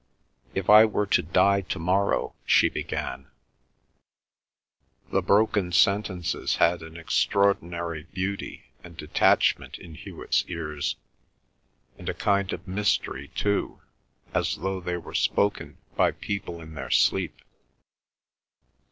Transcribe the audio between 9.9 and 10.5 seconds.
Hewet's